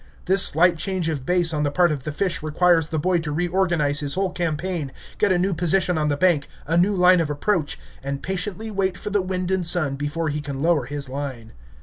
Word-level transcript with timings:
This 0.25 0.41
slight 0.43 0.79
change 0.79 1.09
of 1.09 1.27
base 1.27 1.53
on 1.53 1.61
the 1.61 1.69
part 1.69 1.91
of 1.91 2.01
the 2.01 2.11
fish 2.11 2.41
requires 2.41 2.87
the 2.87 2.97
boy 2.97 3.19
to 3.19 3.31
reorganize 3.31 3.99
his 3.99 4.15
whole 4.15 4.31
campaign, 4.31 4.91
get 5.19 5.31
a 5.31 5.37
new 5.37 5.53
position 5.53 5.95
on 5.95 6.07
the 6.07 6.17
bank, 6.17 6.47
a 6.65 6.75
new 6.75 6.95
line 6.95 7.19
of 7.21 7.29
approach, 7.29 7.77
and 8.01 8.23
patiently 8.23 8.71
wait 8.71 8.97
for 8.97 9.11
the 9.11 9.21
wind 9.21 9.51
and 9.51 9.63
sun 9.63 9.97
before 9.97 10.29
he 10.29 10.41
can 10.41 10.59
lower 10.63 10.85
his 10.85 11.07
line. 11.07 11.53